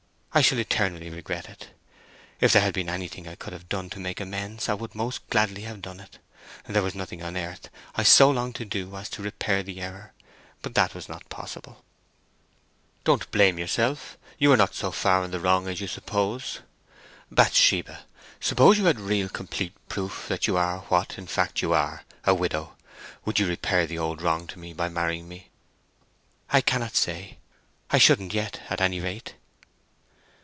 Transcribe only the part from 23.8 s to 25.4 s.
the old wrong to me by marrying